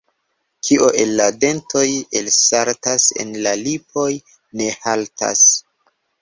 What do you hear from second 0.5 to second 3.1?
Kio el la dentoj elsaltas,